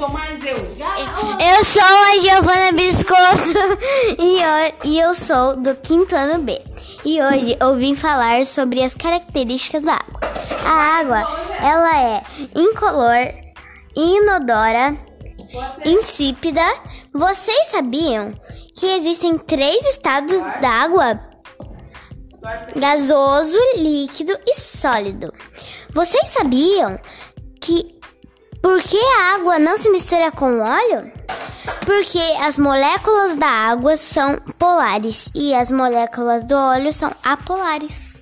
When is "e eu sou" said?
4.84-5.56